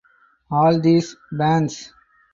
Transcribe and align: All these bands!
All 0.49 0.79
these 0.81 1.15
bands! 1.31 1.93